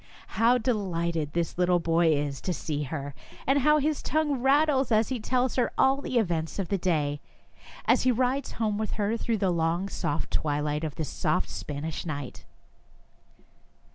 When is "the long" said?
9.37-9.89